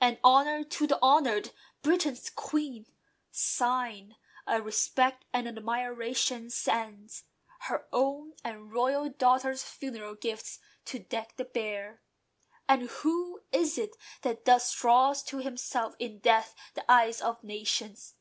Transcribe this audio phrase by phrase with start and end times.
[0.00, 1.52] And, honour to the honour'd!
[1.84, 2.86] Britain's Queen
[3.30, 7.22] Sign of "respect and admiration" sends,
[7.60, 12.02] Her own, and royal daughter's funeral gifts To deck the bier.
[12.68, 18.16] And who is it that thus Draws to himself, in death, the eyes of nations?